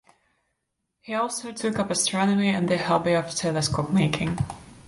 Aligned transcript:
He 1.01 1.13
also 1.13 1.51
took 1.51 1.77
up 1.77 1.91
astronomy 1.91 2.47
and 2.49 2.67
the 2.67 2.79
hobby 2.79 3.13
of 3.13 3.35
telescope 3.35 3.91
making. 3.91 4.35